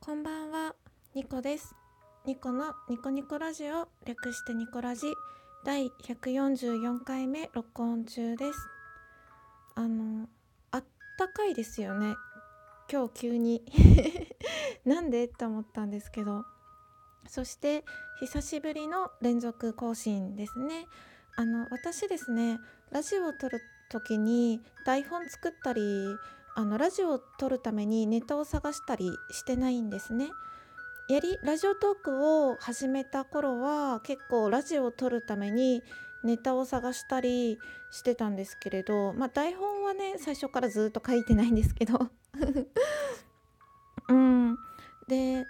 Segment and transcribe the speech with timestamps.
[0.00, 0.74] こんばんは、
[1.14, 1.74] ニコです。
[2.24, 5.06] ニコのニコニコラジオ略してニコラジ
[5.64, 8.58] 第144回目録音中です。
[9.74, 10.28] あの、
[10.70, 10.84] あっ
[11.18, 12.14] たかいですよね。
[12.92, 13.64] 今日急に
[14.84, 15.24] なんで？
[15.24, 16.44] って思ったんですけど。
[17.28, 17.84] そして
[18.20, 20.86] 久しぶりの連続更新ですね。
[21.36, 22.60] あの私ですね、
[22.90, 23.60] ラジオを撮る
[23.90, 26.16] 時に台本作ったり
[26.58, 30.30] あのラジオを撮るためにネタを探したりしてないんですね。
[31.08, 35.82] やりラジオトークを始めた頃は結構ラジオを撮るために
[36.24, 37.58] ネタを探したり
[37.92, 42.08] してたんですけれど、まあ、台本はね最初からずっと書いてないんですけど
[44.08, 44.56] うん
[45.06, 45.46] で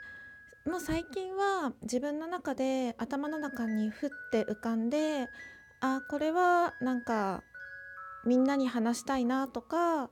[0.66, 5.30] もう最近は自分の中で頭の中にふって浮かんで
[5.80, 7.44] あこれはなんか
[8.26, 10.10] みんなに話したいなとか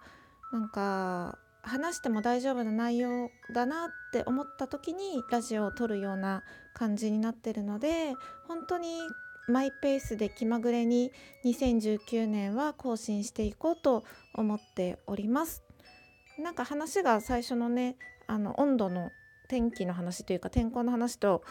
[0.54, 6.44] なんか話しても大丈夫な内容だなって思った時にラジオを撮るような
[6.74, 8.14] 感じになってるので
[8.46, 9.00] 本当に
[9.48, 11.11] マイペースで気まぐれに
[11.44, 15.64] 2019年は更新していこうと思っております。
[16.38, 17.96] なんか話が最初のね
[18.28, 19.11] あの温度の
[19.48, 21.42] 天気の話というか天候の話と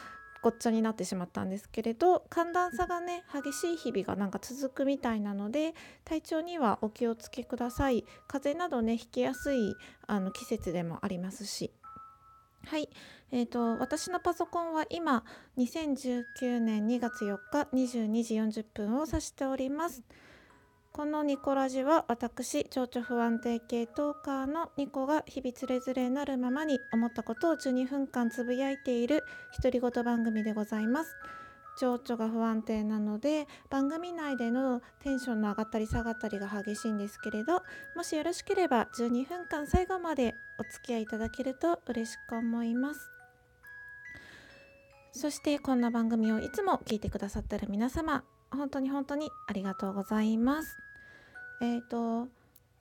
[0.44, 8.03] ごっちゃになってしまったんですけれど寒暖差がね激しい日々がなんか続くみたいなので体調にはお気をつけください。
[8.27, 11.72] 風邪などねひきやすいあの季節でもありますし。
[12.66, 12.89] はい、
[13.31, 15.25] えーと、私のパソコンは今
[15.58, 20.02] 2019年2月4日22時40分を指しております。
[20.95, 29.23] このニコラジは私情緒不安定系トーカーのニコが日々つれづれなるままに思ったことを12分間つぶやいている
[29.59, 31.16] 独り言番組でございます。
[31.80, 37.63] 情緒が不安定なので番組内でのテンションの上がったり下がったりが激しいんですけれど
[37.95, 43.00] もしよろしければ12分間最後までお付き合いいただけると嬉しく思います。
[45.11, 48.23] そしてこんな番組をいつも聞いてくださってる皆様
[48.55, 50.78] 本当に本当にありがとうございます。
[51.62, 52.28] えっ、ー、と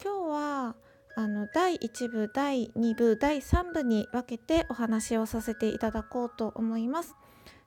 [0.02, 0.76] 今日は
[1.14, 7.14] あの第1部第2部第3部に分けてお話をさせていただこうと思います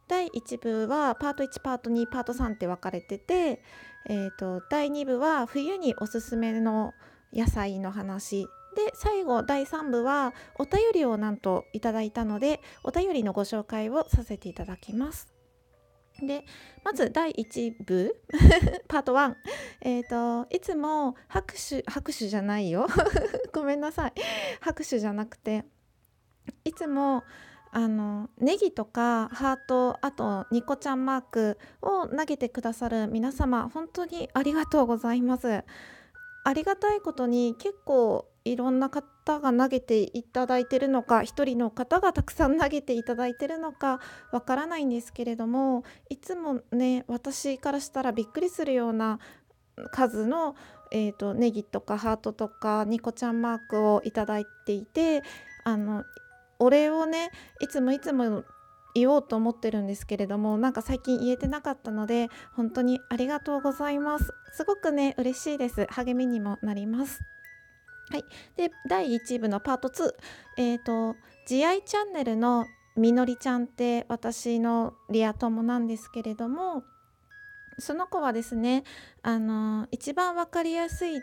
[0.08, 3.62] 第1部はパート1パート2パート3って分かれてて、
[4.08, 6.94] えーと、第2部は冬におすすめの
[7.34, 15.35] 野菜の話で最後第3部はお便りをなんといただいたのでお便りのご紹介をさせていただきます。
[16.22, 16.46] で
[16.84, 18.16] まず第1部
[18.88, 19.36] パート1
[19.82, 22.88] え、ー、といつも拍手拍手じゃないよ。
[23.54, 24.14] ごめんなさい。
[24.62, 25.66] 拍手じゃなくて
[26.64, 27.24] いつも
[27.72, 35.64] あのネギとかハートあとニコちゃんマークを投げてくださる皆様本当にありがとうございます。
[36.46, 44.00] ありがたいことに結構いろんな方が投げていただいてるのか1人の方がたくさん投げていただいてるのか
[44.32, 49.20] わからないんですけれどもいつもね私からしたらびっくりするような
[49.92, 50.56] 数の、
[50.92, 55.24] えーと、ネギとかハートとかニコちゃんマークをいただいていて
[55.64, 56.04] あの
[56.60, 58.44] お礼をねいつもいつも
[58.94, 64.34] 言おうと思ってるんですけれどもなんか最近言えてなかったので本当にありがとうございます。
[64.54, 65.86] すごくね嬉しいです。
[65.90, 67.20] 励みにもなります。
[68.10, 68.24] はい。
[68.56, 70.12] で第1部のパート2
[70.58, 71.16] え、ー、と
[71.48, 76.84] 慈愛チャンネルのみのりちゃんって私のリア友なんですけれども
[77.78, 78.84] その子はですね
[79.22, 81.22] あの一番分かりやすい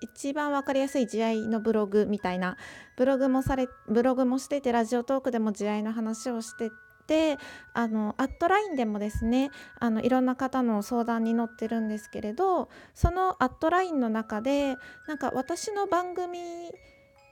[0.00, 2.56] 一番分かりやすい慈愛のブログみたいな
[2.96, 6.70] ブログもされブログもしててラジオトークでも慈愛の話をして
[7.08, 7.38] て
[7.72, 14.76] あのアットラインでもですねあのいろんな方の相談に乗ってるんですけれどそのアットラインの中で
[15.08, 16.38] なんか私の番組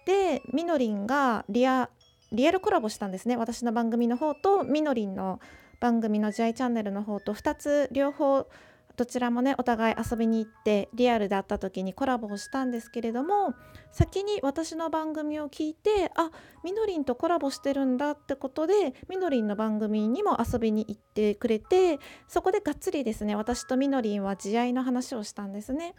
[0.06, 1.90] でみのりんがリア
[2.32, 3.36] リアルコラボしたんですね。
[3.36, 5.38] 私の番組の方とみのりんの
[5.78, 8.48] 番組の慈愛チャンネルの方と2つ両方
[8.96, 13.54] どちらもねお互い遊びに行ってリアルで会った時にコラボをしたんですけれども
[13.92, 16.30] 先に私の番組を聞いてあ
[16.64, 25.94] みのりんとコラボしてるんだってことでみのりんの番組にも遊びに行ってくれてそこでがっつりですね私とみのりんは慈愛の話をしたんですね。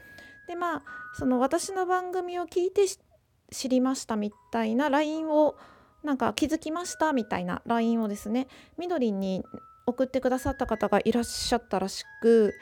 [0.48, 0.84] でまあ
[1.18, 2.86] その私の番組を聞いて
[3.52, 5.56] 知りましたみたいな LINE を
[6.04, 8.48] なんか気づきましたみたいな LINE をですね
[8.78, 9.44] みのりんに
[9.86, 12.54] 送ってくださった方がいらっしゃったらしく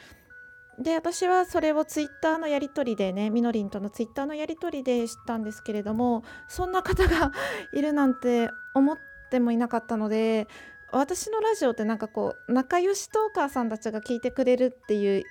[0.80, 7.31] で私はそれをツイッターのやり取りでねみのりんとのツイッターのやり取りで知ったんですけれどもそんな方が
[7.74, 8.98] いるなんて思っ
[9.30, 10.48] てもいなかったので
[10.92, 15.24] 私のラジオってなんかこう仲良しトーカーさんたちが聞いてくれるっていう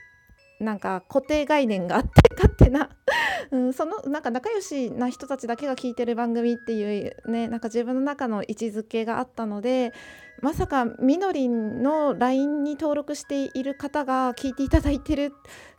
[0.60, 2.90] なんか固定概念があって勝手な。
[3.50, 9.92] うん、そのなんか仲良しな人たちだけが聞いてる番組っていうねなんか自分の中の位置づけがあったので
[10.40, 15.32] まさかみのりんの LINE に登録している方が聞いていただいてる、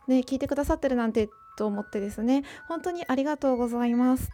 [0.06, 2.44] ね、聞いてくださってるなんてと思ってですね。
[2.68, 4.30] 本当にありがとうございます。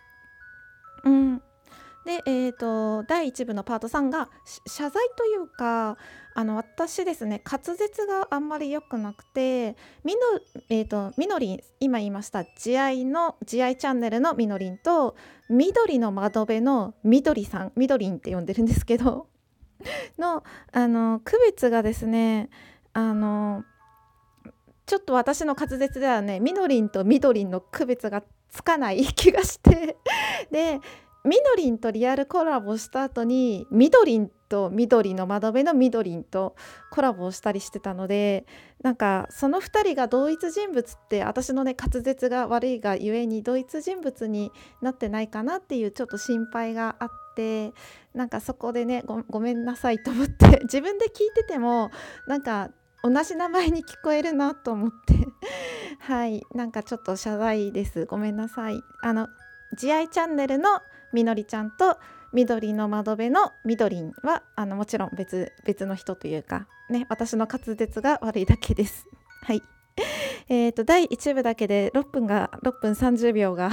[1.05, 1.43] うん。
[2.05, 4.29] で、えーと、第1部のパート3が
[4.67, 5.97] 謝罪というか
[6.35, 10.21] あの私ですね滑舌があんまり良くなくてみの,、
[10.69, 15.17] えーと、みのりん今言いました慈愛の慈愛チャンネルのみのりんと
[15.49, 19.29] 緑の窓辺のみどりさんみどりんって呼んでるんですけど
[20.19, 22.51] のあの区別がですね
[22.93, 23.65] あの
[24.87, 29.97] ちょっと私の滑舌ではねみのりんとみどりんの区別がつかない気がして
[30.51, 30.81] で
[31.25, 36.57] みどりんとリアルコラボした後にみどりんと緑の窓辺のみどりんと
[36.91, 38.45] コラボをしたりしてたので
[38.83, 47.73] なんかその2人が同一人物って私のね滑舌が悪いがゆえに同一人物になってないかなっていうちょっと心配があって
[48.15, 51.91] なんかそこでねごめんなさいと思って 自分で聞いてても
[52.27, 52.71] なんか
[53.05, 55.15] 同じ名前に聞こえるなと思って
[56.01, 58.07] はいなんかちょっと謝罪です。
[58.07, 58.81] ごめんなさい。
[59.03, 59.29] あの
[59.77, 60.81] 慈愛チャンネルの
[61.13, 61.99] みのりちゃんと
[62.33, 69.07] 緑の窓辺のみどりんはあのもちろん別別の人というかね私の滑舌が悪いだけです。
[69.45, 69.63] はい。
[70.49, 73.71] えーと、第1部だけで6分が6分30秒が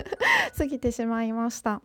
[0.56, 1.82] 過ぎてしまいました。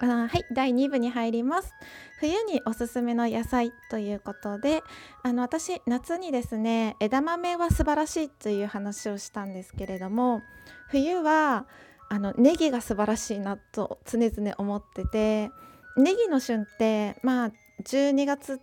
[0.00, 1.72] あはい第2部に入ります
[2.18, 4.82] 冬におすすめの野菜ということで
[5.22, 10.40] あの私夏にですね枝豆は素晴らしいという話をしたんですけれども
[10.88, 11.66] 冬は
[12.12, 15.50] あのネギが素晴らしいなと常々思ってて
[15.96, 17.50] ネギの旬ってまあ
[17.84, 18.60] 12月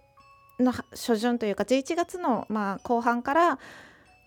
[0.59, 3.59] の初旬というか11月のまあ後半から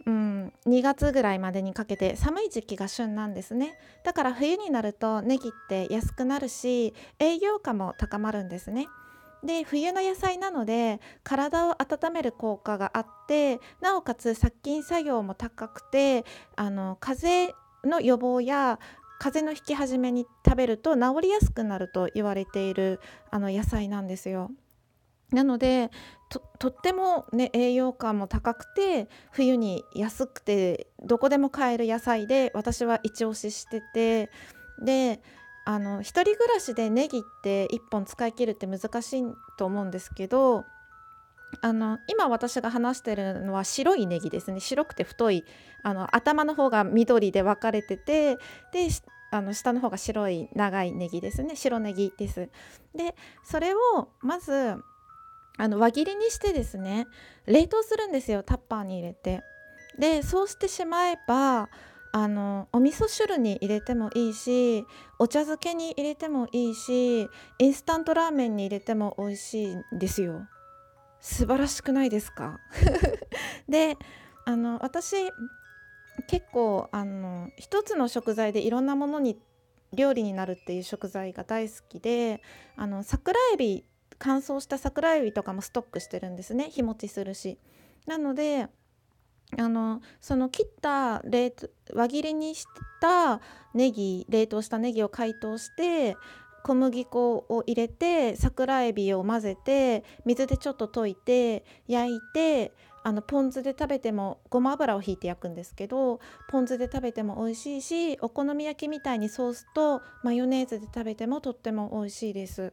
[0.05, 3.79] うん、2月ぐらいまでにかけて寒い時期が旬なんですね。
[4.03, 8.89] だから冬になるとネギって安くなるし栄養価も高まるんですね。
[9.45, 16.25] で冬の野菜なので体を温める効果があってなおかつ殺菌作業も高くて
[16.57, 18.79] あの風邪の予防や
[19.23, 22.99] 風邪のひき始めに食べると治りやすくなると言われている
[23.31, 24.51] あの野菜なんですよ。
[25.31, 25.93] なので
[26.59, 34.29] とっても、ね、栄養価も高くて冬に安くてどこでも買える野菜で私は一押ししてて
[34.85, 35.23] で
[35.65, 39.23] あの一人暮らしでネギって1本使い切るって難しい
[39.57, 40.65] と思うんですけど
[41.61, 44.61] あの今私が話してるのは白いネギですね。
[44.61, 45.45] 白くて太い
[45.83, 48.37] あの頭の方が緑で分かれてて
[48.73, 48.89] で
[49.31, 51.57] あの下の方が白い長いネギですね。
[51.57, 52.49] 白ネギです。
[52.95, 53.15] で
[53.45, 54.77] それをまず
[55.59, 57.07] あの輪切りにしてですね
[57.47, 58.43] 冷凍するんですよ。
[58.43, 59.43] タッパーに入れて。
[59.99, 61.69] でそうしてしまえば
[62.13, 64.87] あのお味噌汁に入れてもいいし
[65.19, 67.29] お茶漬けに入れてもいいし
[67.59, 70.47] インスタントラーメンに入れても美味しいんですよ。
[71.23, 72.61] 素晴らしくないですか？
[73.69, 73.97] で
[74.45, 75.17] あの私
[76.27, 79.41] 結構あの一つの食材でいろんなものに
[79.95, 82.43] 料理になるっていう食材が大好きで
[82.77, 83.85] あの桜えび
[84.19, 87.59] 乾燥した桜えびとかもストックしてるんですね日持ちするし。
[88.07, 88.69] なので
[89.59, 91.53] あのその切った冷
[91.95, 92.65] 輪切りにし
[93.01, 93.41] た
[93.75, 96.17] ネギ冷凍したネギを解凍して
[96.63, 102.73] 小麦粉を入れて桜えびを混ぜて水でちょっと溶いて焼いて
[103.05, 112.73] あのポン酢で食べてもごま油をひいて焼くんですけどポン酢で食べても美味しいしお好み焼きみたいにソースとマヨネーズで食べてもとっても美味しいです。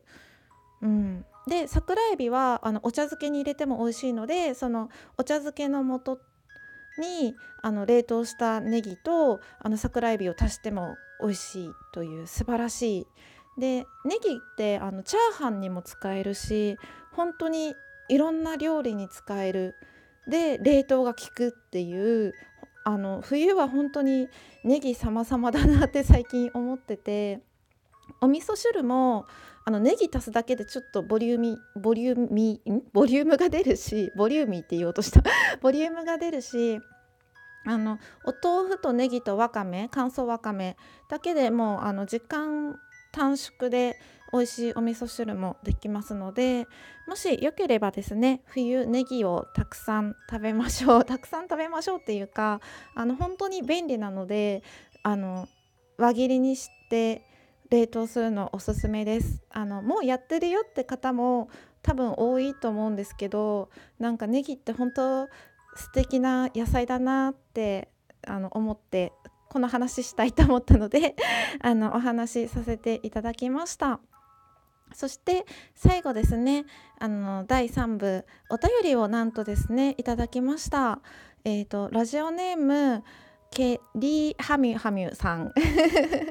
[0.81, 6.19] うん、で桜えびはあのお茶漬けに入れても美味しいのでそのお茶漬けの素
[7.00, 13.08] にあの冷凍したネギとあの桜えびを足しても美味しいという素晴らしい
[13.59, 16.77] でネギってあのチャーハンにも使えるし
[17.11, 17.75] 本当に
[18.09, 19.75] いろんな料理に使える。
[20.27, 22.33] で冷凍が効くっていう
[22.83, 24.29] あの冬は本当に
[24.63, 27.41] ネギ様々だなって最近思ってて
[28.21, 29.25] お味噌汁も
[29.65, 35.21] あのネギ足すだけでちょっとボリューミーボリューミーボリュームが出るしボリューミーって言おうとした。
[35.61, 36.79] ボリュームが出るし
[37.65, 40.77] あのお豆腐とネギとわかめ乾燥わかめ
[41.09, 42.79] だけでもうあの時間
[43.11, 43.99] 短縮で
[44.31, 46.67] 美味しいお味噌汁もできますので
[47.07, 52.61] もしよければですね冬ネギをたくさん食べましょう たくさん食べましょうっていうか
[52.95, 54.63] あの本当に便利なので
[55.03, 55.47] あの
[55.97, 57.25] 輪切りにして
[57.69, 59.43] 冷凍するのおすすめです。
[59.51, 61.49] あのもうやってるよって方も
[61.83, 65.27] 多分多いと思うんですけどなんかネギって本当
[65.75, 67.89] 素敵な野菜だなって
[68.27, 69.13] あの思って
[69.50, 71.15] この話したいと思ったので
[71.62, 74.00] あのお話しさせていただきました。
[74.94, 76.65] そして最後ですね
[76.98, 81.00] あの第3部お便りをなんとですねいただきました。
[81.46, 83.03] えーと、ラジオネーム
[83.51, 85.53] ケリーハミュハミュさん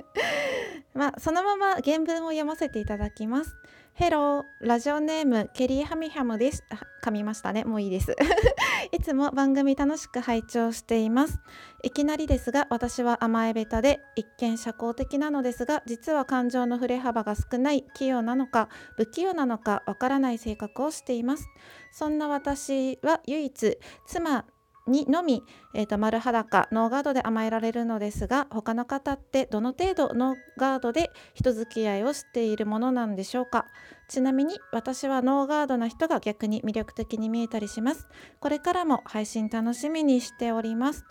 [0.95, 3.57] まあ、そのまま原文を読ませていただきます。
[3.99, 6.63] ヘロー、ラジオネームケリーハミハムです。
[7.03, 7.65] 噛みましたね。
[7.65, 8.15] もういいです。
[8.97, 11.41] いつも番組楽しく拝聴しています。
[11.83, 21.49] いきなりですが、私は甘えべたで一見社交的なのですが、実は感情の触れ幅が少ない器用なのか、不器用なのかわからない性格をしています。
[21.91, 24.45] そんな私は唯一妻
[24.89, 33.67] にのみ、えーと、丸裸ノーガードで甘えられるのですが他の方ってどの程度ノーガードで人付き合いをしているものなんでしょうか？
[34.09, 38.09] ちなみに私はノーガードな人が逆に魅力的に見えたりします。
[38.41, 41.05] これからも配信楽しみにしております。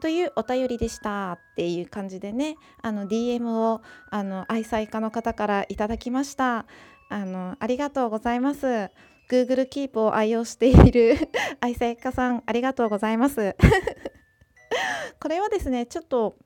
[0.00, 1.32] というお便りでした。
[1.32, 6.66] っていう感じでねあの DM をあの愛妻家の方からいただきました。
[7.08, 8.90] あのありがとうございます。
[9.28, 11.16] Google Keep を愛用している
[11.60, 13.56] 愛妻家さんありがとうございます。
[15.20, 16.36] これはですねちょっと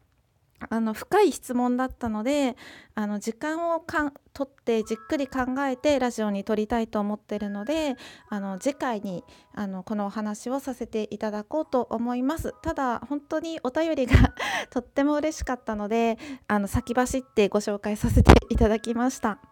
[0.69, 2.57] あの深い質問だったので
[2.95, 7.97] あの時間をかんとってじっくり考えてラジオに撮りたいと思ってるので
[8.29, 12.55] あの次回にあのこのお話をさせていただこうと思います。
[12.63, 14.35] ただ本当にお便りが
[14.69, 19.50] とっても嬉しかったのであの先走ってご紹介させていただきました。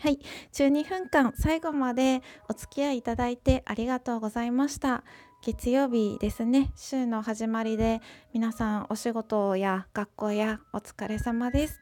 [0.00, 0.20] はい、
[0.52, 5.02] 12分間最後までお付き合いいただいてありがとうございました。
[5.42, 8.00] 月曜日ですね、週の始まりで
[8.32, 11.80] 皆さんお仕事や学校やお疲れ様です。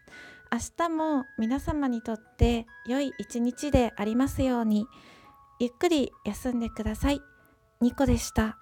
[0.50, 4.86] 明日も皆様にとって良い一日でありますように、
[5.58, 7.20] ゆっくり休んでください。
[7.80, 8.58] ニコでした。